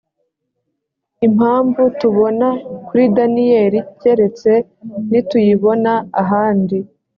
[1.27, 2.47] impamvu tubona
[2.87, 4.51] kuri daniyeli keretse
[5.09, 6.77] nituyibona ahandi.